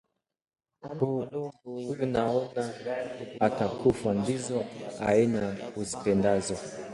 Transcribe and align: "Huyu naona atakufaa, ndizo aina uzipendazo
"Huyu 1.65 2.05
naona 2.13 2.63
atakufaa, 3.47 4.13
ndizo 4.19 4.59
aina 5.11 5.43
uzipendazo 5.79 6.55